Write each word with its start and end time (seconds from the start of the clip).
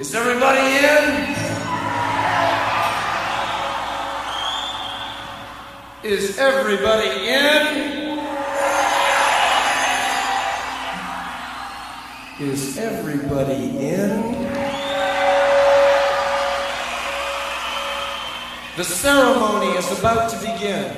Is 0.00 0.14
everybody 0.14 0.60
in? 0.60 1.36
Is 6.02 6.38
everybody 6.38 7.28
in? 7.28 8.18
Is 12.40 12.78
everybody 12.78 13.88
in? 13.88 14.32
The 18.78 18.84
ceremony 18.84 19.66
is 19.76 19.98
about 19.98 20.30
to 20.30 20.38
begin. 20.38 20.96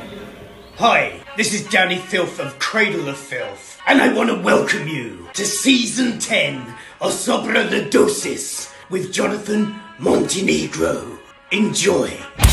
Hi, 0.77 1.25
this 1.37 1.53
is 1.53 1.69
Danny 1.69 1.99
Filth 1.99 2.39
of 2.39 2.57
Cradle 2.61 3.09
of 3.09 3.17
Filth, 3.17 3.81
and 3.89 4.01
I 4.01 4.13
want 4.13 4.31
to 4.31 4.41
welcome 4.41 4.87
you 4.87 5.29
to 5.33 5.45
season 5.45 6.21
10 6.21 6.61
of 7.01 7.11
Sobra 7.11 7.69
the 7.69 7.91
Dosis 7.91 8.73
with 8.93 9.11
Jonathan 9.11 9.75
Montenegro. 9.99 11.19
Enjoy. 11.51 12.52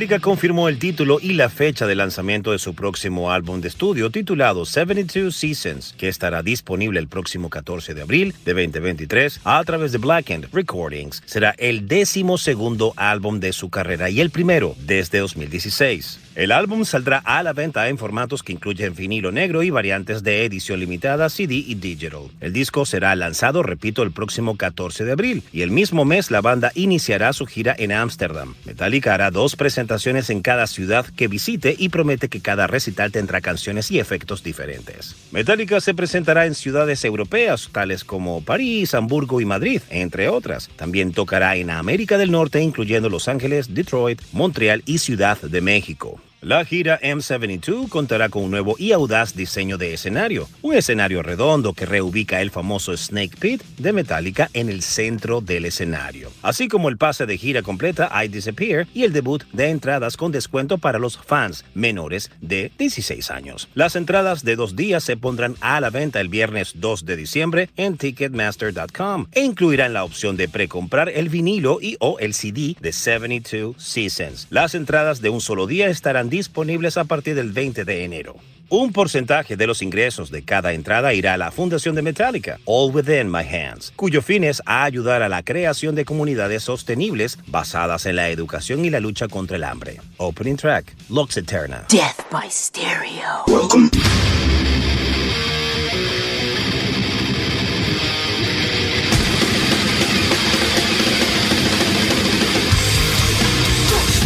Metallica 0.00 0.24
confirmó 0.24 0.70
el 0.70 0.78
título 0.78 1.18
y 1.20 1.34
la 1.34 1.50
fecha 1.50 1.86
de 1.86 1.94
lanzamiento 1.94 2.52
de 2.52 2.58
su 2.58 2.74
próximo 2.74 3.30
álbum 3.32 3.60
de 3.60 3.68
estudio 3.68 4.08
titulado 4.08 4.64
72 4.64 5.36
Seasons, 5.36 5.92
que 5.92 6.08
estará 6.08 6.42
disponible 6.42 6.98
el 6.98 7.06
próximo 7.06 7.50
14 7.50 7.92
de 7.92 8.00
abril 8.00 8.34
de 8.46 8.54
2023 8.54 9.42
a 9.44 9.62
través 9.62 9.92
de 9.92 9.98
Blackened 9.98 10.46
Recordings. 10.54 11.22
Será 11.26 11.54
el 11.58 11.86
décimo 11.86 12.38
segundo 12.38 12.94
álbum 12.96 13.40
de 13.40 13.52
su 13.52 13.68
carrera 13.68 14.08
y 14.08 14.22
el 14.22 14.30
primero 14.30 14.74
desde 14.86 15.18
2016. 15.18 16.29
El 16.40 16.52
álbum 16.52 16.86
saldrá 16.86 17.18
a 17.18 17.42
la 17.42 17.52
venta 17.52 17.86
en 17.90 17.98
formatos 17.98 18.42
que 18.42 18.54
incluyen 18.54 18.94
vinilo 18.94 19.30
negro 19.30 19.62
y 19.62 19.68
variantes 19.68 20.22
de 20.22 20.46
edición 20.46 20.80
limitada 20.80 21.28
CD 21.28 21.56
y 21.56 21.74
digital. 21.74 22.30
El 22.40 22.54
disco 22.54 22.86
será 22.86 23.14
lanzado, 23.14 23.62
repito, 23.62 24.02
el 24.02 24.10
próximo 24.10 24.56
14 24.56 25.04
de 25.04 25.12
abril 25.12 25.42
y 25.52 25.60
el 25.60 25.70
mismo 25.70 26.06
mes 26.06 26.30
la 26.30 26.40
banda 26.40 26.72
iniciará 26.74 27.34
su 27.34 27.44
gira 27.44 27.74
en 27.76 27.92
Ámsterdam. 27.92 28.54
Metallica 28.64 29.12
hará 29.12 29.30
dos 29.30 29.54
presentaciones 29.54 30.30
en 30.30 30.40
cada 30.40 30.66
ciudad 30.66 31.04
que 31.14 31.28
visite 31.28 31.76
y 31.78 31.90
promete 31.90 32.30
que 32.30 32.40
cada 32.40 32.66
recital 32.66 33.12
tendrá 33.12 33.42
canciones 33.42 33.90
y 33.90 33.98
efectos 33.98 34.42
diferentes. 34.42 35.16
Metallica 35.32 35.78
se 35.82 35.92
presentará 35.92 36.46
en 36.46 36.54
ciudades 36.54 37.04
europeas 37.04 37.68
tales 37.70 38.02
como 38.02 38.42
París, 38.42 38.94
Hamburgo 38.94 39.42
y 39.42 39.44
Madrid, 39.44 39.82
entre 39.90 40.30
otras. 40.30 40.70
También 40.76 41.12
tocará 41.12 41.56
en 41.56 41.68
América 41.68 42.16
del 42.16 42.30
Norte, 42.30 42.62
incluyendo 42.62 43.10
Los 43.10 43.28
Ángeles, 43.28 43.74
Detroit, 43.74 44.22
Montreal 44.32 44.82
y 44.86 44.96
Ciudad 44.96 45.38
de 45.38 45.60
México. 45.60 46.18
La 46.42 46.64
gira 46.64 46.98
M72 47.02 47.90
contará 47.90 48.30
con 48.30 48.44
un 48.44 48.50
nuevo 48.50 48.74
y 48.78 48.92
audaz 48.92 49.36
diseño 49.36 49.76
de 49.76 49.92
escenario, 49.92 50.48
un 50.62 50.74
escenario 50.74 51.22
redondo 51.22 51.74
que 51.74 51.84
reubica 51.84 52.40
el 52.40 52.50
famoso 52.50 52.96
Snake 52.96 53.36
Pit 53.38 53.62
de 53.76 53.92
Metallica 53.92 54.48
en 54.54 54.70
el 54.70 54.80
centro 54.80 55.42
del 55.42 55.66
escenario, 55.66 56.32
así 56.40 56.68
como 56.68 56.88
el 56.88 56.96
pase 56.96 57.26
de 57.26 57.36
gira 57.36 57.60
completa 57.60 58.10
I 58.24 58.28
Disappear 58.28 58.86
y 58.94 59.04
el 59.04 59.12
debut 59.12 59.44
de 59.52 59.68
entradas 59.68 60.16
con 60.16 60.32
descuento 60.32 60.78
para 60.78 60.98
los 60.98 61.18
fans 61.18 61.66
menores 61.74 62.30
de 62.40 62.72
16 62.78 63.30
años. 63.30 63.68
Las 63.74 63.94
entradas 63.94 64.42
de 64.42 64.56
dos 64.56 64.74
días 64.74 65.04
se 65.04 65.18
pondrán 65.18 65.56
a 65.60 65.78
la 65.78 65.90
venta 65.90 66.22
el 66.22 66.30
viernes 66.30 66.72
2 66.76 67.04
de 67.04 67.16
diciembre 67.16 67.68
en 67.76 67.98
ticketmaster.com 67.98 69.26
e 69.32 69.42
incluirán 69.42 69.92
la 69.92 70.04
opción 70.04 70.38
de 70.38 70.48
precomprar 70.48 71.10
el 71.10 71.28
vinilo 71.28 71.80
y 71.82 71.98
o 72.00 72.18
el 72.18 72.32
CD 72.32 72.76
de 72.80 72.92
72 72.94 73.76
Seasons. 73.76 74.46
Las 74.48 74.74
entradas 74.74 75.20
de 75.20 75.28
un 75.28 75.42
solo 75.42 75.66
día 75.66 75.88
estarán 75.88 76.29
disponibles 76.30 76.96
a 76.96 77.04
partir 77.04 77.34
del 77.34 77.52
20 77.52 77.84
de 77.84 78.04
enero. 78.04 78.36
Un 78.72 78.92
porcentaje 78.92 79.56
de 79.56 79.66
los 79.66 79.82
ingresos 79.82 80.30
de 80.30 80.44
cada 80.44 80.72
entrada 80.72 81.12
irá 81.12 81.34
a 81.34 81.36
la 81.36 81.50
Fundación 81.50 81.96
de 81.96 82.02
Metallica, 82.02 82.60
All 82.66 82.94
Within 82.94 83.28
My 83.28 83.40
Hands, 83.40 83.92
cuyo 83.96 84.22
fin 84.22 84.44
es 84.44 84.62
ayudar 84.64 85.22
a 85.22 85.28
la 85.28 85.42
creación 85.42 85.96
de 85.96 86.04
comunidades 86.04 86.62
sostenibles 86.62 87.36
basadas 87.48 88.06
en 88.06 88.14
la 88.14 88.28
educación 88.28 88.84
y 88.84 88.90
la 88.90 89.00
lucha 89.00 89.26
contra 89.26 89.56
el 89.56 89.64
hambre. 89.64 90.00
Opening 90.18 90.56
track, 90.56 90.94
Lux 91.08 91.36
Eterna. 91.36 91.84
Death 91.90 92.30
by 92.30 92.48
stereo. 92.48 93.44
Welcome. 93.48 93.90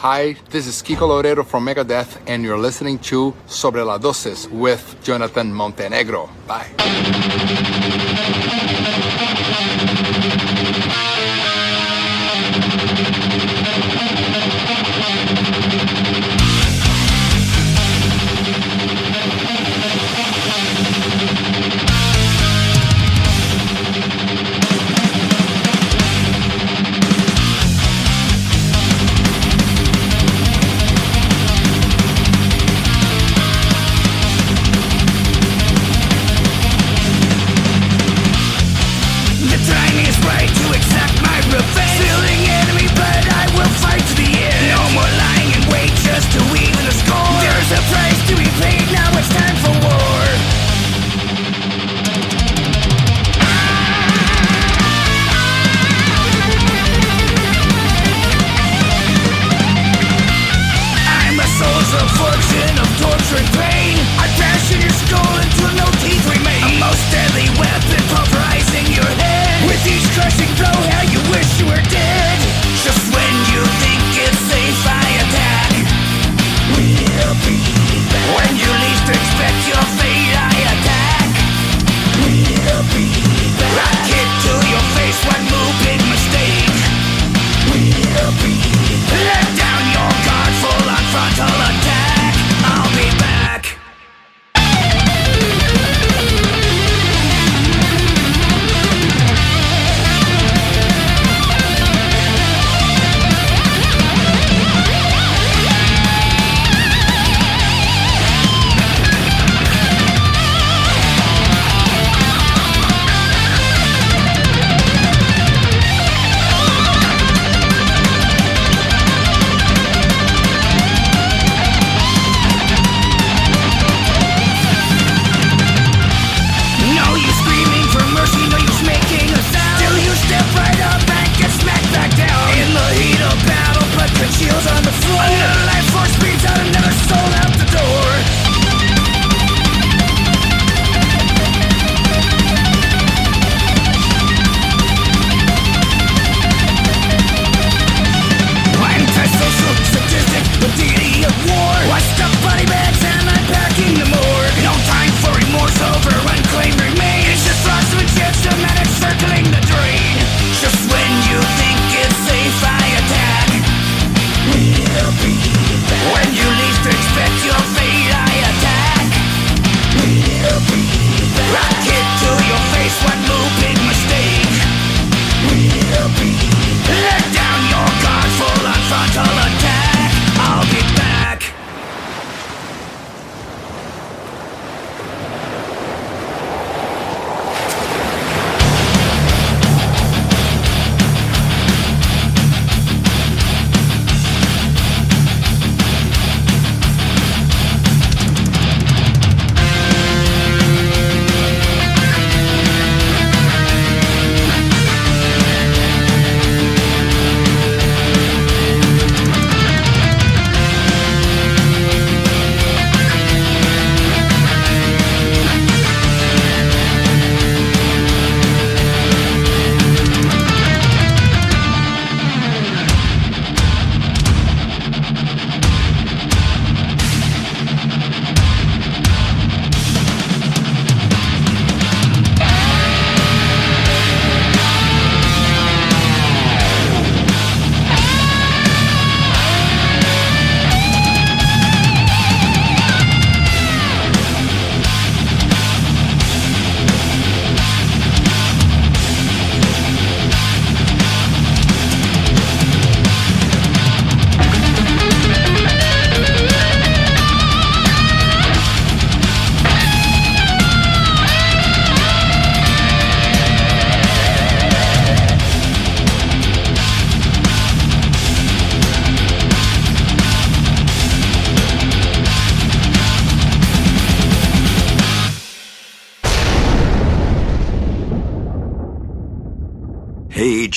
Hi, 0.00 0.36
this 0.50 0.66
is 0.66 0.82
Kiko 0.82 1.08
Laurero 1.08 1.42
from 1.42 1.64
Megadeth, 1.64 2.18
and 2.26 2.44
you're 2.44 2.58
listening 2.58 2.98
to 2.98 3.34
Sobre 3.46 3.82
la 3.82 3.96
Dosis 3.96 4.46
with 4.50 4.94
Jonathan 5.02 5.50
Montenegro. 5.50 6.28
Bye. 6.46 6.66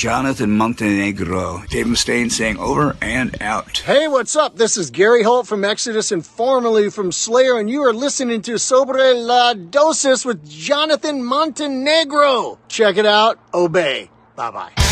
Jonathan 0.00 0.56
Montenegro. 0.56 1.62
David 1.68 1.92
Mustaine 1.92 2.32
saying 2.32 2.56
over 2.56 2.96
and 3.02 3.36
out. 3.42 3.76
Hey, 3.84 4.08
what's 4.08 4.34
up? 4.34 4.56
This 4.56 4.78
is 4.78 4.90
Gary 4.90 5.22
Holt 5.22 5.46
from 5.46 5.62
Exodus 5.62 6.10
and 6.10 6.24
formerly 6.24 6.88
from 6.88 7.12
Slayer, 7.12 7.58
and 7.58 7.68
you 7.68 7.82
are 7.82 7.92
listening 7.92 8.40
to 8.40 8.56
Sobre 8.56 9.12
la 9.12 9.52
Dosis 9.52 10.24
with 10.24 10.48
Jonathan 10.48 11.22
Montenegro. 11.22 12.58
Check 12.68 12.96
it 12.96 13.04
out. 13.04 13.38
Obey. 13.52 14.10
Bye 14.36 14.50
bye. 14.50 14.89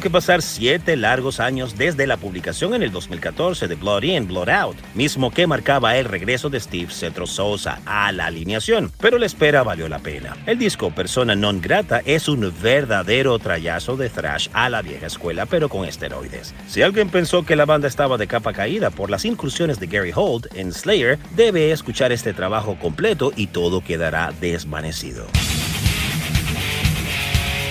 Que 0.00 0.10
pasar 0.10 0.42
siete 0.42 0.96
largos 0.96 1.40
años 1.40 1.76
desde 1.76 2.06
la 2.06 2.16
publicación 2.16 2.72
en 2.72 2.84
el 2.84 2.92
2014 2.92 3.66
de 3.66 3.74
Blood 3.74 4.04
In, 4.04 4.28
Blood 4.28 4.48
Out, 4.48 4.76
mismo 4.94 5.32
que 5.32 5.48
marcaba 5.48 5.96
el 5.96 6.04
regreso 6.04 6.48
de 6.48 6.60
Steve 6.60 6.92
Cetro 6.92 7.26
Sousa 7.26 7.80
a 7.84 8.12
la 8.12 8.26
alineación, 8.26 8.92
pero 9.00 9.18
la 9.18 9.26
espera 9.26 9.64
valió 9.64 9.88
la 9.88 9.98
pena. 9.98 10.36
El 10.46 10.56
disco 10.56 10.92
Persona 10.92 11.34
Non 11.34 11.60
Grata 11.60 12.00
es 12.04 12.28
un 12.28 12.54
verdadero 12.62 13.40
trayazo 13.40 13.96
de 13.96 14.08
thrash 14.08 14.48
a 14.52 14.68
la 14.68 14.82
vieja 14.82 15.06
escuela, 15.06 15.46
pero 15.46 15.68
con 15.68 15.84
esteroides. 15.84 16.54
Si 16.68 16.80
alguien 16.80 17.10
pensó 17.10 17.44
que 17.44 17.56
la 17.56 17.64
banda 17.64 17.88
estaba 17.88 18.16
de 18.16 18.28
capa 18.28 18.52
caída 18.52 18.90
por 18.90 19.10
las 19.10 19.24
incursiones 19.24 19.80
de 19.80 19.88
Gary 19.88 20.12
Holt 20.14 20.46
en 20.54 20.72
Slayer, 20.72 21.18
debe 21.34 21.72
escuchar 21.72 22.12
este 22.12 22.32
trabajo 22.32 22.78
completo 22.78 23.32
y 23.34 23.48
todo 23.48 23.80
quedará 23.80 24.32
desvanecido. 24.40 25.26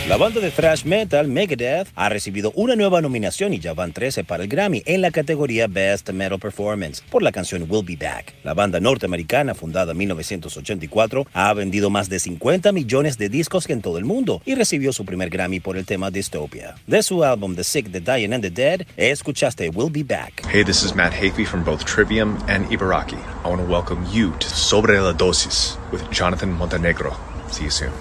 La 0.07 0.15
banda 0.15 0.39
de 0.39 0.51
thrash 0.51 0.85
metal 0.85 1.27
Megadeth 1.27 1.89
ha 1.93 2.07
recibido 2.07 2.53
una 2.55 2.77
nueva 2.77 3.01
nominación 3.01 3.53
y 3.53 3.59
ya 3.59 3.73
van 3.73 3.91
13 3.91 4.23
para 4.23 4.43
el 4.43 4.47
Grammy 4.47 4.81
en 4.85 5.01
la 5.01 5.11
categoría 5.11 5.67
Best 5.67 6.09
Metal 6.11 6.39
Performance 6.39 7.03
por 7.09 7.21
la 7.21 7.33
canción 7.33 7.65
Will 7.67 7.83
Be 7.85 7.97
Back. 7.97 8.33
La 8.45 8.53
banda 8.53 8.79
norteamericana, 8.79 9.53
fundada 9.53 9.91
en 9.91 9.97
1984, 9.97 11.27
ha 11.33 11.53
vendido 11.53 11.89
más 11.89 12.07
de 12.07 12.19
50 12.19 12.71
millones 12.71 13.17
de 13.17 13.27
discos 13.27 13.69
en 13.69 13.81
todo 13.81 13.97
el 13.97 14.05
mundo 14.05 14.41
y 14.45 14.55
recibió 14.55 14.93
su 14.93 15.03
primer 15.03 15.29
Grammy 15.29 15.59
por 15.59 15.75
el 15.75 15.85
tema 15.85 16.09
Dystopia. 16.09 16.75
De 16.87 17.03
su 17.03 17.25
álbum 17.25 17.57
The 17.57 17.65
Sick, 17.65 17.91
The 17.91 17.99
Dying 17.99 18.31
and 18.31 18.43
The 18.43 18.49
Dead, 18.49 18.87
escuchaste 18.95 19.67
Will 19.71 19.91
Be 19.91 20.03
Back. 20.03 20.41
Hey, 20.49 20.63
this 20.63 20.83
is 20.85 20.95
Matt 20.95 21.11
Hafey 21.11 21.45
from 21.45 21.65
both 21.65 21.83
Trivium 21.83 22.37
and 22.47 22.65
Ibaraki. 22.67 23.19
I 23.43 23.49
want 23.49 23.61
to 23.61 23.69
welcome 23.69 24.05
you 24.09 24.31
to 24.39 24.47
Sobre 24.47 25.01
la 25.01 25.11
Dosis 25.11 25.77
with 25.91 26.09
Jonathan 26.11 26.49
Montenegro. 26.53 27.13
See 27.51 27.65
you 27.65 27.71
soon. 27.71 27.91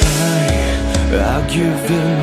I 0.00 1.46
give 1.48 1.90
in, 1.90 2.20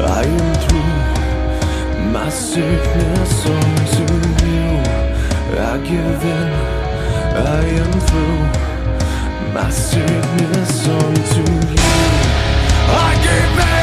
I 0.00 0.22
am 0.24 0.54
through. 0.62 2.12
My 2.12 2.28
sickness 2.30 3.46
unto 3.46 4.04
you. 4.46 4.68
I 5.58 5.78
give 5.78 6.24
in, 6.24 6.50
I 7.34 7.64
am 7.82 7.92
through. 8.08 9.52
My 9.52 9.70
sickness 9.70 10.88
unto 10.88 11.42
you. 11.42 11.96
I 12.88 13.14
give 13.22 13.60
in, 13.70 13.75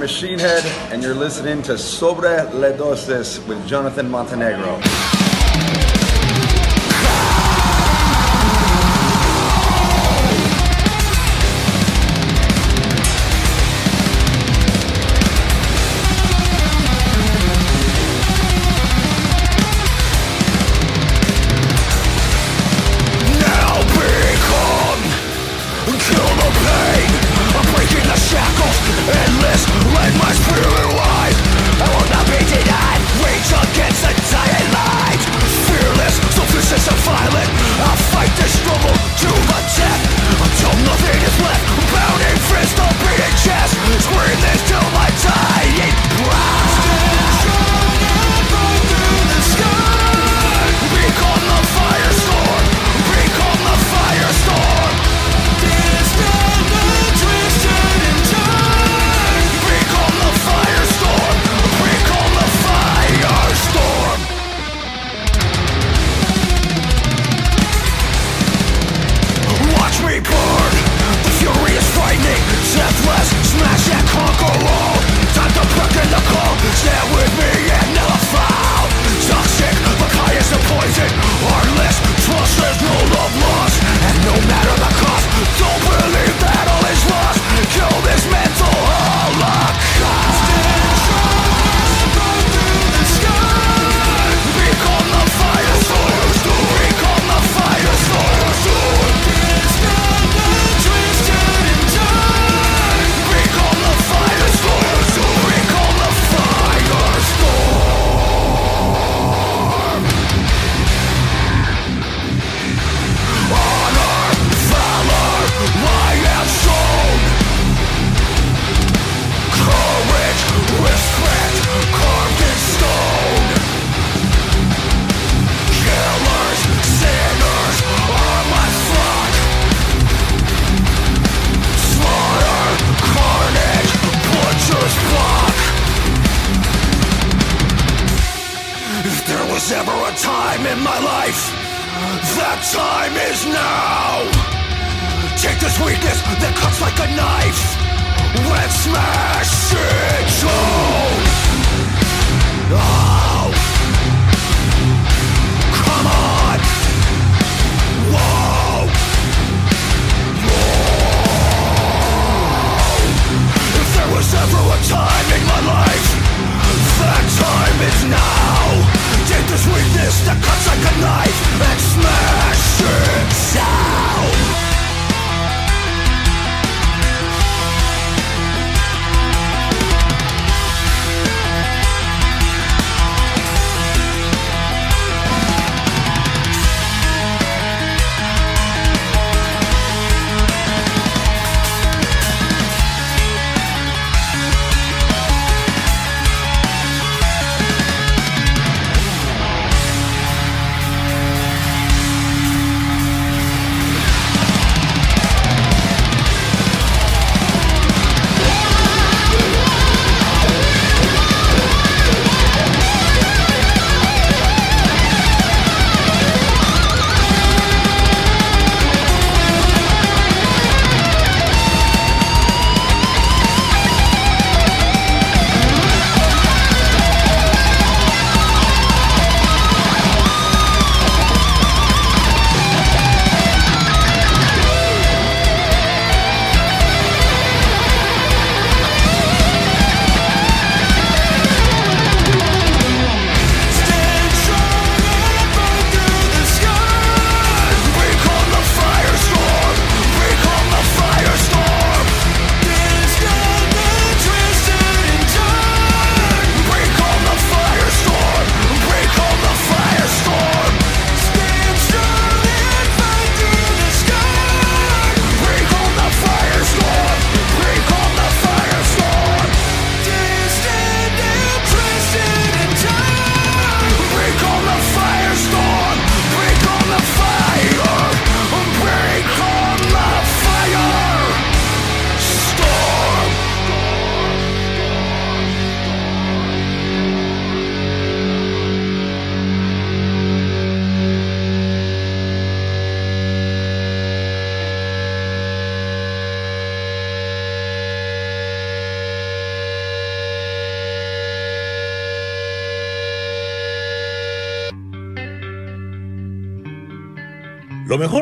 Machine 0.00 0.38
Head, 0.38 0.64
and 0.90 1.02
you're 1.02 1.14
listening 1.14 1.60
to 1.60 1.76
Sobre 1.76 2.50
Le 2.54 2.74
Doses 2.74 3.38
with 3.46 3.68
Jonathan 3.68 4.10
Montenegro. 4.10 4.80
against 33.80 34.02
the 34.04 34.12
dying 34.28 34.70
light. 34.76 35.20
Fearless, 35.64 36.16
so 36.36 36.44
vicious 36.52 36.84
and 36.88 37.00
violent. 37.00 37.48
I'll 37.88 37.96
fight 38.12 38.32
this 38.36 38.52
struggle 38.60 38.92
to 38.92 39.30
the 39.32 39.60
death. 39.76 40.02
Until 40.44 40.74
nothing 40.84 41.20
is 41.24 41.36
left. 41.40 41.64
Bounding 41.88 42.38
fist, 42.52 42.76
a 42.76 42.88
beating 43.00 43.36
chest. 43.40 43.72
Scream 44.04 44.38
this 44.44 44.60
till 44.68 44.88
my 44.92 45.08
dying 45.24 46.19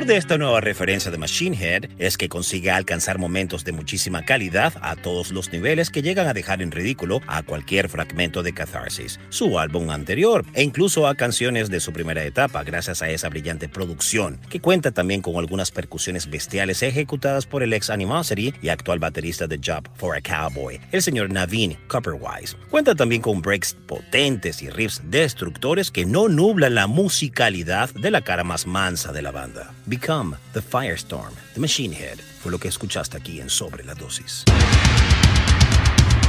de 0.09 0.17
esta 0.17 0.39
nueva 0.39 0.63
referencia 0.63 1.11
de 1.11 1.19
Machine 1.19 1.55
Head 1.55 1.91
es 1.99 2.17
que 2.17 2.31
consigue 2.31 2.71
alcanzar 2.71 3.19
momentos 3.19 3.63
de 3.63 3.73
muchísima 3.73 4.25
calidad 4.25 4.73
a 4.81 4.97
todos 4.97 5.33
los 5.33 5.53
niveles 5.53 5.91
que 5.91 6.01
llegan 6.01 6.27
a 6.27 6.33
dejar 6.33 6.63
en 6.63 6.73
ridículo 6.73 7.21
a 7.27 7.43
cualquier 7.43 7.91
fragmento 7.91 8.43
de 8.43 8.55
Catharsis, 8.55 9.21
su 9.29 9.59
álbum 9.59 9.91
anterior, 9.91 10.47
e 10.55 10.63
incluso 10.63 11.07
a 11.07 11.15
canciones 11.15 11.69
de 11.69 11.81
su 11.81 11.93
primera 11.93 12.25
etapa, 12.25 12.65
gracias 12.65 13.03
a 13.03 13.11
esa 13.11 13.29
brillante 13.29 13.69
producción, 13.69 14.41
que 14.49 14.61
cuenta 14.61 14.93
también 14.93 15.21
con 15.21 15.37
algunas 15.37 15.71
percusiones 15.71 16.31
bestiales 16.31 16.83
ejecutadas 16.83 17.45
por 17.45 17.63
el 17.63 17.75
ex 17.75 17.91
Animosity 17.91 18.55
y 18.63 18.71
actual 18.71 19.01
baterista 19.01 19.47
de 19.47 19.61
Job 19.63 19.91
for 19.97 20.17
a 20.17 20.23
Cowboy, 20.23 20.81
el 20.91 21.03
señor 21.03 21.31
Naveen 21.31 21.77
Copperwise. 21.87 22.57
Cuenta 22.71 22.95
también 22.95 23.21
con 23.21 23.43
breaks 23.43 23.77
potentes 23.87 24.63
y 24.63 24.71
riffs 24.71 25.03
destructores 25.05 25.91
que 25.91 26.07
no 26.07 26.31
nublan 26.31 26.75
la 26.75 26.87
musicalidad 26.87 27.91
de 27.91 28.11
la 28.11 28.23
cara 28.23 28.43
más 28.43 28.67
mansa 28.67 29.13
de 29.13 29.21
la 29.21 29.33
banda. 29.33 29.75
Become 30.01 30.37
the 30.53 30.61
Firestorm, 30.61 31.33
The 31.55 31.61
Machine 31.61 31.93
Head, 31.93 32.21
fue 32.41 32.53
lo 32.53 32.59
que 32.59 32.69
escuchaste 32.69 33.17
aquí 33.17 33.41
en 33.41 33.51
Sobre 33.51 33.83
la 33.83 33.95
Dosis. 33.95 34.45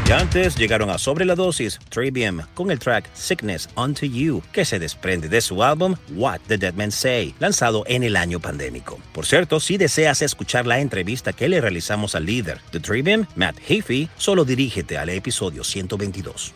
Y 0.08 0.12
antes 0.12 0.55
llegaron 0.55 0.89
a 0.89 0.97
Sobre 0.97 1.23
la 1.23 1.36
Dosis, 1.36 1.77
Trivium, 1.89 2.41
con 2.55 2.71
el 2.71 2.79
track 2.79 3.08
Sickness 3.13 3.69
Unto 3.75 4.08
You, 4.08 4.41
que 4.51 4.65
se 4.65 4.79
desprende 4.79 5.29
de 5.29 5.39
su 5.39 5.63
álbum 5.63 5.95
What 6.15 6.39
the 6.47 6.58
Dead 6.58 6.73
Men 6.73 6.91
Say, 6.91 7.36
lanzado 7.38 7.84
en 7.86 8.01
el 8.01 8.15
año 8.15 8.39
pandémico. 8.39 8.97
Por 9.13 9.27
cierto, 9.27 9.60
si 9.60 9.77
deseas 9.77 10.23
escuchar 10.23 10.65
la 10.65 10.79
entrevista 10.79 11.32
que 11.32 11.47
le 11.47 11.62
realizamos 11.62 12.15
al 12.15 12.25
líder 12.25 12.60
de 12.71 12.79
Trivium, 12.79 13.27
Matt 13.36 13.58
Heafy, 13.67 14.10
solo 14.17 14.45
dirígete 14.45 14.97
al 14.97 15.10
episodio 15.10 15.63
122. 15.63 16.53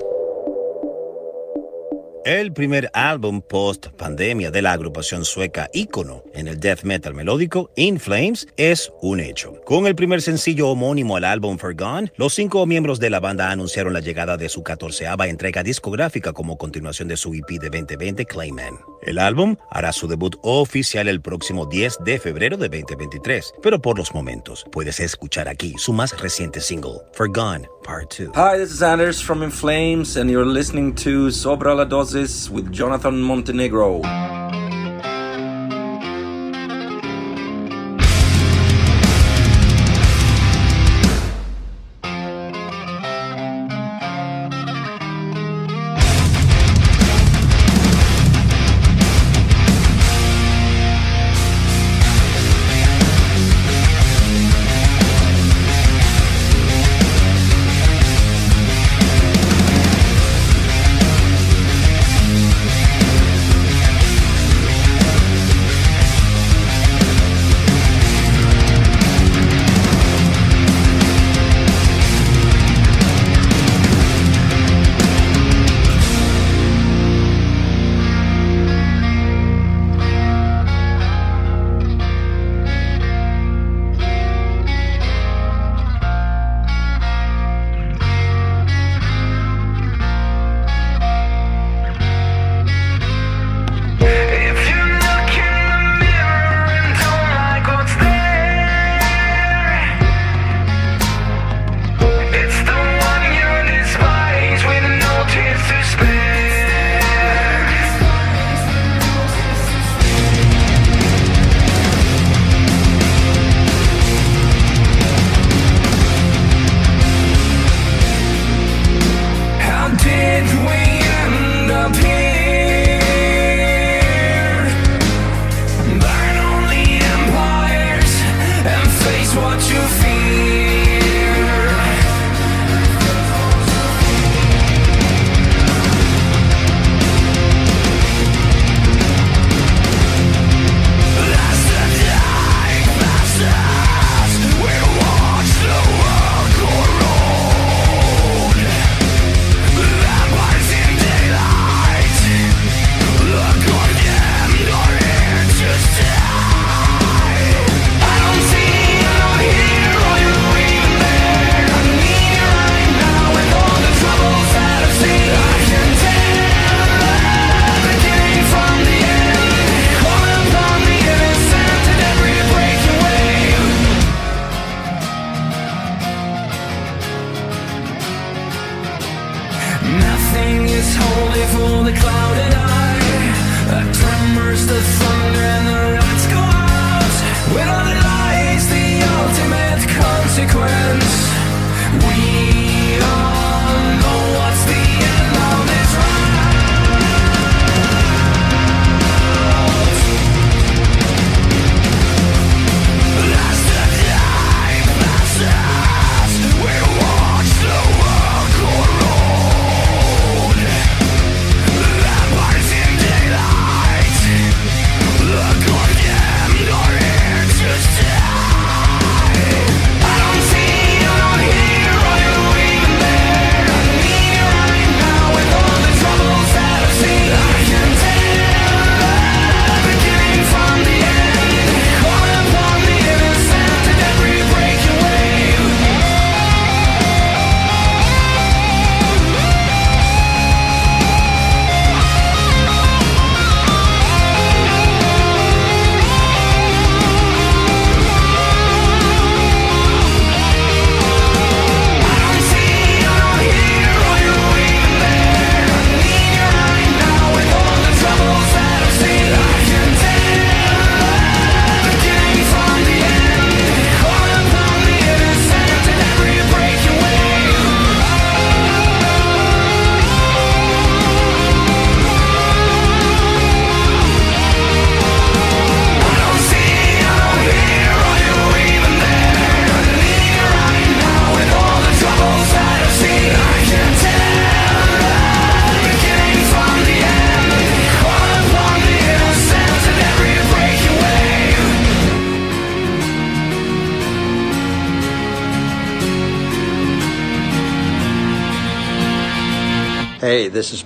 El 2.25 2.53
primer 2.53 2.89
álbum 2.93 3.41
post 3.41 3.87
pandemia 3.97 4.49
de 4.49 4.61
la 4.61 4.71
agrupación 4.71 5.25
sueca 5.25 5.69
ícono 5.73 6.23
en 6.33 6.47
el 6.47 6.57
death 6.57 6.83
metal 6.83 7.13
melódico, 7.13 7.69
In 7.75 7.99
Flames, 7.99 8.47
es 8.55 8.93
un 9.01 9.19
hecho. 9.19 9.59
Con 9.65 9.87
el 9.87 9.95
primer 9.95 10.21
sencillo 10.21 10.69
homónimo 10.69 11.17
al 11.17 11.25
álbum 11.25 11.57
Forgone, 11.57 12.13
los 12.15 12.33
cinco 12.33 12.65
miembros 12.65 13.01
de 13.01 13.09
la 13.09 13.19
banda 13.19 13.51
anunciaron 13.51 13.91
la 13.91 13.99
llegada 13.99 14.37
de 14.37 14.47
su 14.47 14.63
catorceava 14.63 15.27
entrega 15.27 15.63
discográfica 15.63 16.31
como 16.31 16.57
continuación 16.57 17.09
de 17.09 17.17
su 17.17 17.33
EP 17.33 17.59
de 17.59 17.69
2020, 17.69 18.25
Clayman. 18.25 18.79
El 19.01 19.19
álbum 19.19 19.57
hará 19.69 19.91
su 19.91 20.07
debut 20.07 20.37
oficial 20.43 21.09
el 21.09 21.19
próximo 21.19 21.65
10 21.65 22.05
de 22.05 22.19
febrero 22.19 22.55
de 22.55 22.69
2023, 22.69 23.55
pero 23.61 23.81
por 23.81 23.97
los 23.97 24.13
momentos 24.13 24.65
puedes 24.71 25.01
escuchar 25.01 25.49
aquí 25.49 25.75
su 25.77 25.91
más 25.91 26.17
reciente 26.17 26.61
single, 26.61 27.01
Forgone 27.11 27.67
Part 27.83 28.17
2. 28.17 28.29
Hi, 28.33 28.57
this 28.57 28.71
is 28.71 28.81
Anders 28.81 29.21
from 29.21 29.43
In 29.43 29.51
Flames, 29.51 30.15
and 30.15 30.29
you're 30.29 30.45
listening 30.45 30.95
to 30.95 31.29
Sobra 31.29 31.75
la 31.75 31.83
Dosis 31.83 32.12
with 32.13 32.71
Jonathan 32.71 33.19
Montenegro. 33.23 34.01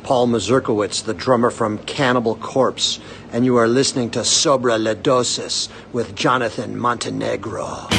Paul 0.08 0.28
Mazurkowitz, 0.28 1.03
the 1.03 1.14
drummer 1.14 1.49
from 1.49 1.80
Cannibal 1.80 2.36
Corpse, 2.36 3.01
and 3.34 3.43
you 3.43 3.58
are 3.58 3.68
listening 3.68 4.10
to 4.12 4.20
Sobra 4.20 4.82
La 4.82 4.93
Dosis 4.93 5.68
with 5.91 6.16
Jonathan 6.16 6.78
Montenegro. 6.78 7.89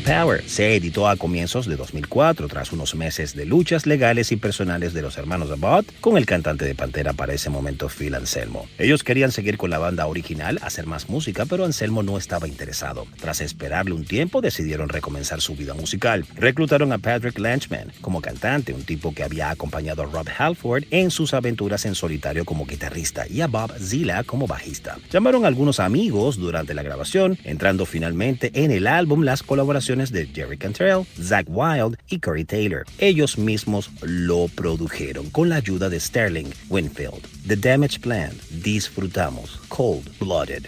Power 0.00 0.40
se 0.56 0.74
editó 0.74 1.06
a 1.06 1.16
comienzos 1.16 1.66
de 1.66 1.76
2004 1.76 2.48
tras 2.48 2.72
unos 2.72 2.94
meses 2.94 3.36
de 3.36 3.44
luchas 3.44 3.84
legales 3.84 4.32
y 4.32 4.36
personales 4.36 4.94
de 4.94 5.02
los 5.02 5.18
hermanos 5.18 5.50
Abbott 5.50 5.84
con 6.00 6.16
el 6.16 6.24
cantante 6.24 6.64
de 6.64 6.74
Pantera 6.74 7.12
para 7.12 7.34
ese 7.34 7.50
momento 7.50 7.90
Phil 7.90 8.14
Anselmo. 8.14 8.66
Ellos 8.78 9.04
querían 9.04 9.32
seguir 9.32 9.58
con 9.58 9.68
la 9.68 9.76
banda 9.78 10.06
original, 10.06 10.58
hacer 10.62 10.86
más 10.86 11.10
música, 11.10 11.44
pero 11.44 11.66
Anselmo 11.66 12.02
no 12.02 12.16
estaba 12.16 12.48
interesado. 12.48 13.06
Tras 13.20 13.42
esperarle 13.42 13.92
un 13.92 14.06
tiempo 14.06 14.40
decidieron 14.40 14.88
recomenzar 14.88 15.42
su 15.42 15.54
vida 15.54 15.74
musical. 15.74 16.24
Reclutaron 16.36 16.90
a 16.90 16.96
Patrick 16.96 17.38
Lanchman 17.38 17.92
como 18.00 18.22
cantante, 18.22 18.72
un 18.72 18.84
tipo 18.84 19.12
que 19.12 19.24
había 19.24 19.50
acompañado 19.50 20.04
a 20.04 20.06
Rob 20.06 20.26
Halford 20.38 20.84
en 20.90 21.10
sus 21.10 21.34
aventuras 21.34 21.84
en 21.84 21.94
solitario 21.94 22.46
como 22.46 22.64
guitarrista 22.64 23.28
y 23.28 23.42
a 23.42 23.46
Bob 23.46 23.74
Zilla 23.78 24.24
como 24.24 24.46
bajista. 24.46 24.96
Llamaron 25.10 25.44
a 25.44 25.48
algunos 25.48 25.80
amigos 25.80 26.38
durante 26.38 26.72
la 26.72 26.82
grabación, 26.82 27.36
entrando 27.44 27.84
finalmente 27.84 28.52
en 28.54 28.70
el 28.70 28.86
álbum 28.86 29.22
las 29.22 29.42
colaboraciones 29.42 30.12
de 30.12 30.24
Jerry 30.28 30.45
Cantrell, 30.54 31.06
Zach 31.20 31.46
Wild 31.48 31.96
y 32.08 32.20
Corey 32.20 32.44
Taylor. 32.44 32.84
Ellos 32.98 33.36
mismos 33.38 33.90
lo 34.02 34.46
produjeron 34.48 35.28
con 35.30 35.48
la 35.48 35.56
ayuda 35.56 35.88
de 35.88 35.98
Sterling 35.98 36.52
Winfield. 36.68 37.26
The 37.48 37.56
Damage 37.56 37.98
Plan. 38.00 38.30
Disfrutamos 38.62 39.60
Cold 39.68 40.08
Blooded. 40.20 40.66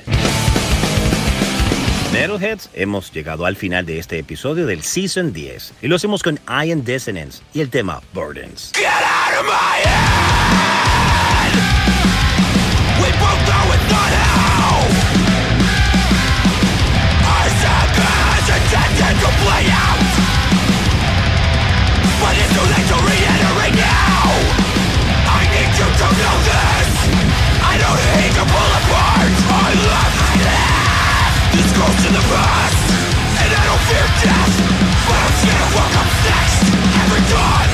Metalheads, 2.12 2.70
hemos 2.72 3.12
llegado 3.12 3.44
al 3.44 3.54
final 3.54 3.84
de 3.84 3.98
este 3.98 4.18
episodio 4.18 4.66
del 4.66 4.82
Season 4.82 5.32
10 5.32 5.74
y 5.82 5.88
lo 5.88 5.96
hacemos 5.96 6.22
con 6.22 6.40
Iron 6.64 6.84
Dissonance 6.84 7.42
y 7.52 7.60
el 7.60 7.70
tema 7.70 8.00
Burdens. 8.14 8.72
Get 8.74 8.86
out 8.86 9.38
of 9.38 9.46
my 9.46 9.82
head! 9.84 10.17
And 32.06 32.16
I 32.16 33.64
don't 33.66 33.82
fear 33.90 34.06
death! 34.22 34.54
But 35.08 35.18
I'm 35.18 35.34
scared 35.42 35.62
of 35.62 35.74
what 35.74 35.90
comes 35.90 36.14
next! 36.30 36.62
Every 37.02 37.22
dawn 37.28 37.67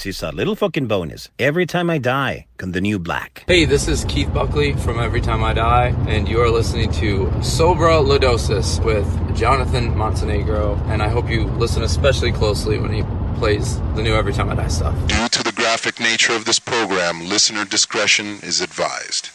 This 0.00 0.16
is 0.16 0.22
a 0.22 0.32
little 0.32 0.56
fucking 0.56 0.86
bonus. 0.86 1.28
Every 1.38 1.66
time 1.66 1.90
I 1.90 1.98
die, 1.98 2.46
come 2.56 2.72
the 2.72 2.80
new 2.80 2.98
black. 2.98 3.44
Hey, 3.46 3.66
this 3.66 3.86
is 3.86 4.06
Keith 4.06 4.32
Buckley 4.32 4.72
from 4.72 4.98
Every 4.98 5.20
Time 5.20 5.44
I 5.44 5.52
Die, 5.52 5.94
and 6.08 6.26
you 6.26 6.40
are 6.40 6.48
listening 6.48 6.90
to 6.92 7.26
Sobra 7.40 8.02
Lodosis 8.02 8.82
with 8.82 9.06
Jonathan 9.36 9.94
Montenegro. 9.94 10.76
And 10.86 11.02
I 11.02 11.08
hope 11.08 11.28
you 11.28 11.44
listen 11.44 11.82
especially 11.82 12.32
closely 12.32 12.78
when 12.78 12.94
he 12.94 13.02
plays 13.38 13.78
the 13.94 14.02
new 14.02 14.14
Every 14.14 14.32
Time 14.32 14.48
I 14.48 14.54
Die 14.54 14.68
stuff. 14.68 14.94
Due 15.06 15.28
to 15.28 15.42
the 15.42 15.52
graphic 15.52 16.00
nature 16.00 16.32
of 16.32 16.46
this 16.46 16.58
program, 16.58 17.28
listener 17.28 17.66
discretion 17.66 18.38
is 18.42 18.62
advised. 18.62 19.28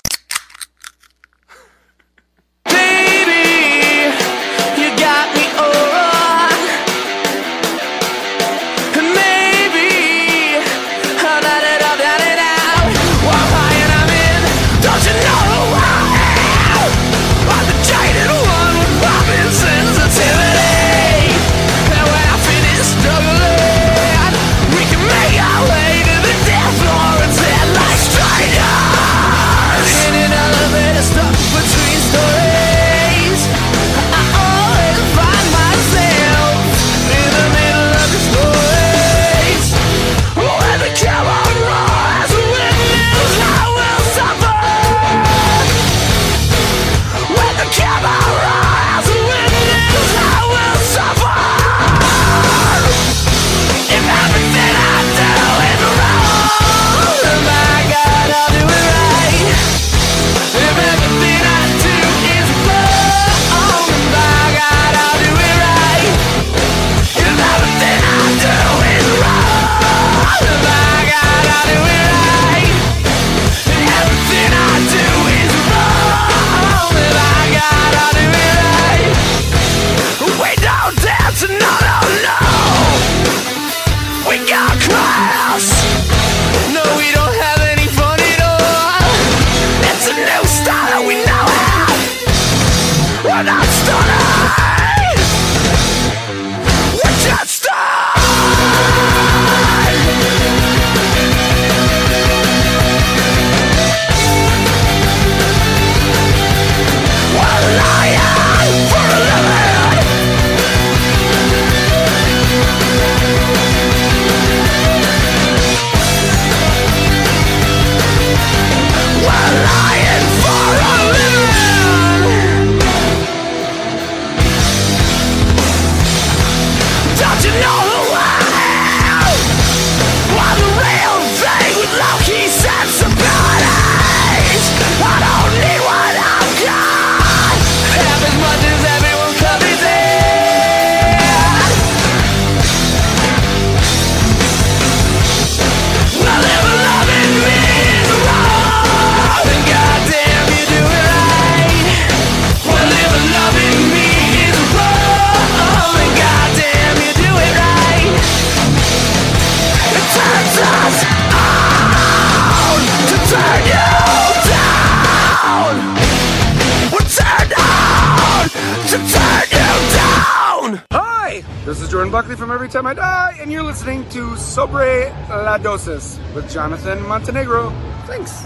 Time 172.76 172.88
I 172.88 172.94
Die, 172.94 173.38
and 173.40 173.50
you're 173.50 173.64
listening 173.64 174.04
to 174.10 174.36
Sobre 174.36 175.10
La 175.30 175.58
Dosis 175.58 176.20
with 176.36 176.52
Jonathan 176.52 177.02
Montenegro. 177.08 177.70
Thanks. 178.06 178.44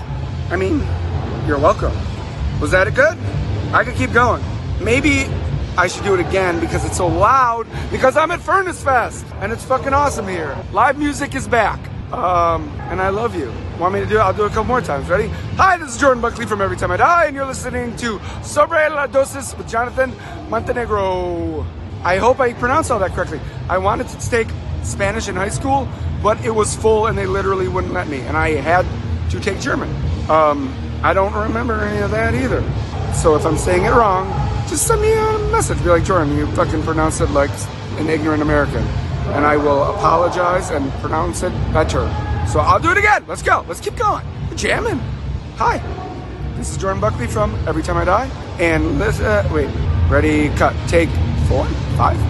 I 0.51 0.55
mean, 0.55 0.85
you're 1.47 1.57
welcome. 1.57 1.91
Was 2.61 2.69
that 2.69 2.85
it 2.85 2.93
good? 2.93 3.17
I 3.73 3.83
could 3.83 3.95
keep 3.95 4.11
going. 4.11 4.43
Maybe 4.79 5.25
I 5.79 5.87
should 5.87 6.03
do 6.03 6.13
it 6.13 6.19
again 6.19 6.59
because 6.59 6.85
it's 6.85 6.97
so 6.97 7.07
loud 7.07 7.65
because 7.89 8.15
I'm 8.17 8.29
at 8.29 8.39
Furnace 8.39 8.83
Fest 8.83 9.25
and 9.41 9.51
it's 9.51 9.65
fucking 9.65 9.95
awesome 9.95 10.27
here. 10.27 10.55
Live 10.73 10.99
music 10.99 11.33
is 11.33 11.47
back. 11.47 11.79
Um, 12.13 12.69
and 12.91 13.01
I 13.01 13.09
love 13.09 13.35
you. 13.35 13.51
Want 13.79 13.95
me 13.95 13.99
to 13.99 14.05
do 14.05 14.17
it? 14.17 14.21
I'll 14.21 14.31
do 14.31 14.43
it 14.43 14.51
a 14.51 14.53
couple 14.53 14.65
more 14.65 14.81
times. 14.81 15.09
Ready? 15.09 15.29
Hi, 15.57 15.75
this 15.77 15.95
is 15.95 15.97
Jordan 15.99 16.21
Buckley 16.21 16.45
from 16.45 16.61
Every 16.61 16.77
Time 16.77 16.91
I 16.91 16.97
Die, 16.97 17.25
and 17.25 17.35
you're 17.35 17.47
listening 17.47 17.95
to 17.95 18.21
Sobre 18.43 18.91
La 18.91 19.07
Dosis 19.07 19.57
with 19.57 19.67
Jonathan 19.67 20.13
Montenegro. 20.51 21.65
I 22.03 22.17
hope 22.17 22.39
I 22.39 22.53
pronounced 22.53 22.91
all 22.91 22.99
that 22.99 23.13
correctly. 23.13 23.41
I 23.69 23.77
wanted 23.77 24.07
to 24.09 24.29
take 24.29 24.47
Spanish 24.83 25.27
in 25.27 25.35
high 25.35 25.49
school, 25.49 25.87
but 26.23 26.43
it 26.43 26.51
was 26.51 26.75
full 26.75 27.07
and 27.07 27.17
they 27.17 27.27
literally 27.27 27.67
wouldn't 27.67 27.93
let 27.93 28.07
me, 28.07 28.21
and 28.21 28.35
I 28.35 28.55
had 28.55 28.85
to 29.29 29.39
take 29.39 29.59
German. 29.59 29.89
Um, 30.29 30.73
I 31.03 31.13
don't 31.13 31.33
remember 31.33 31.81
any 31.81 31.99
of 31.99 32.11
that 32.11 32.33
either. 32.33 32.61
So 33.13 33.35
if 33.35 33.45
I'm 33.45 33.57
saying 33.57 33.85
it 33.85 33.91
wrong, 33.91 34.27
just 34.67 34.87
send 34.87 35.01
me 35.01 35.13
a 35.13 35.37
message. 35.51 35.77
Be 35.79 35.89
like, 35.89 36.03
Jordan, 36.03 36.35
you 36.35 36.47
fucking 36.53 36.83
pronounce 36.83 37.21
it 37.21 37.29
like 37.29 37.51
an 37.97 38.09
ignorant 38.09 38.41
American. 38.41 38.83
And 39.33 39.45
I 39.45 39.55
will 39.55 39.83
apologize 39.83 40.71
and 40.71 40.91
pronounce 40.93 41.43
it 41.43 41.51
better. 41.71 42.07
So 42.47 42.59
I'll 42.59 42.79
do 42.79 42.91
it 42.91 42.97
again. 42.97 43.23
Let's 43.27 43.43
go. 43.43 43.63
Let's 43.67 43.79
keep 43.79 43.95
going. 43.95 44.25
We're 44.49 44.57
jamming. 44.57 44.99
Hi. 45.57 45.77
This 46.55 46.71
is 46.71 46.77
Jordan 46.77 46.99
Buckley 46.99 47.27
from 47.27 47.55
Every 47.67 47.83
Time 47.83 47.97
I 47.97 48.05
Die. 48.05 48.29
And 48.59 48.99
let's, 48.99 49.19
uh, 49.19 49.47
wait, 49.53 49.69
ready, 50.09 50.49
cut, 50.55 50.75
take 50.89 51.09
four, 51.47 51.65
five. 51.95 52.28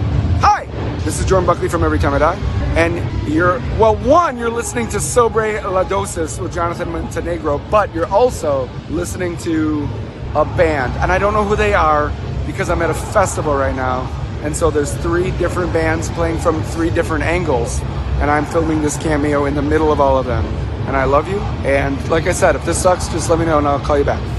Hi, 1.00 1.06
this 1.06 1.20
is 1.20 1.26
Jordan 1.26 1.48
Buckley 1.48 1.70
from 1.70 1.86
Every 1.86 1.98
Time 1.98 2.14
I 2.14 2.18
Die. 2.18 2.36
And 2.76 3.30
you're, 3.32 3.60
well, 3.80 3.96
one, 3.96 4.38
you're 4.38 4.50
listening 4.50 4.90
to 4.90 5.00
Sobre 5.00 5.62
La 5.62 5.86
Dosis 5.86 6.42
with 6.42 6.54
Jonathan 6.54 6.92
Montenegro, 6.92 7.60
but 7.72 7.94
you're 7.96 8.08
also 8.08 8.70
listening 8.90 9.38
to 9.38 9.88
a 10.36 10.44
band. 10.44 10.92
And 11.02 11.10
I 11.10 11.18
don't 11.18 11.34
know 11.34 11.46
who 11.46 11.56
they 11.56 11.74
are 11.74 12.12
because 12.46 12.70
I'm 12.70 12.82
at 12.82 12.90
a 12.90 12.94
festival 12.94 13.56
right 13.56 13.76
now. 13.76 14.02
And 14.44 14.54
so 14.54 14.70
there's 14.70 14.94
three 14.98 15.32
different 15.32 15.72
bands 15.72 16.10
playing 16.10 16.40
from 16.40 16.62
three 16.64 16.90
different 16.90 17.24
angles. 17.24 17.80
And 18.20 18.30
I'm 18.30 18.46
filming 18.46 18.82
this 18.82 18.98
cameo 18.98 19.46
in 19.46 19.56
the 19.56 19.62
middle 19.62 19.94
of 19.94 20.02
all 20.02 20.18
of 20.18 20.26
them. 20.26 20.46
And 20.86 20.98
I 20.98 21.06
love 21.06 21.30
you. 21.30 21.40
And 21.66 22.10
like 22.10 22.28
I 22.28 22.34
said, 22.34 22.58
if 22.58 22.66
this 22.66 22.82
sucks, 22.82 23.08
just 23.08 23.30
let 23.30 23.40
me 23.40 23.46
know 23.46 23.58
and 23.58 23.68
I'll 23.68 23.80
call 23.80 23.98
you 23.98 24.04
back. 24.04 24.39